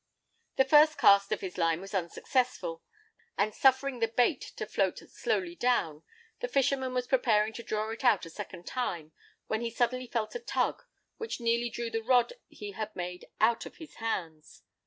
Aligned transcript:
The 0.55 0.65
first 0.65 0.97
cast 0.97 1.31
of 1.31 1.41
his 1.41 1.59
line 1.59 1.79
was 1.79 1.93
unsuccessful; 1.93 2.81
and 3.37 3.53
suffering 3.53 3.99
the 3.99 4.07
bait 4.07 4.41
to 4.55 4.65
float 4.65 4.97
slowly 4.97 5.53
down, 5.55 6.01
the 6.39 6.47
fisherman 6.47 6.95
was 6.95 7.05
preparing 7.05 7.53
to 7.53 7.61
draw 7.61 7.87
it 7.91 8.03
out 8.03 8.25
a 8.25 8.31
second 8.31 8.65
time, 8.65 9.11
when 9.45 9.61
he 9.61 9.69
suddenly 9.69 10.07
felt 10.07 10.33
a 10.33 10.39
tug, 10.39 10.81
which 11.17 11.39
nearly 11.39 11.69
drew 11.69 11.91
the 11.91 12.01
rod 12.01 12.33
he 12.47 12.71
had 12.71 12.95
made 12.95 13.25
out 13.39 13.67
of 13.67 13.77
his 13.77 13.97
hands. 13.97 14.63